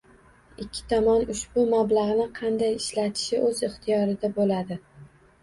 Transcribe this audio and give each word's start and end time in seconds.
Ikki 0.63 0.79
tomon 0.93 1.27
ushbu 1.33 1.65
mablag’ni 1.73 2.25
qanday 2.39 2.73
ishlatishi 2.79 3.43
o’z 3.51 3.63
ixtiyorida 3.69 4.35
bo’ladi. 4.41 4.81